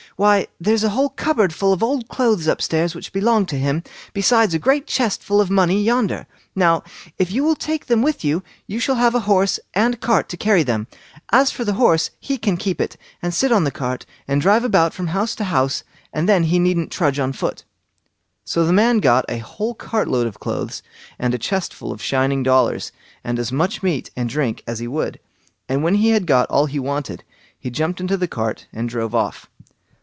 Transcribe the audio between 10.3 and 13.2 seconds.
carry them. As for the horse, he can keep it,